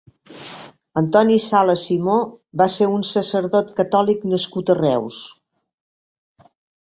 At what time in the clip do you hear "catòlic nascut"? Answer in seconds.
3.81-4.71